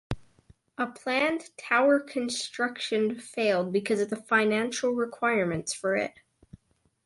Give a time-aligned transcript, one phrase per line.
[0.79, 6.15] A planned tower construction failed because of the financial requirements for it.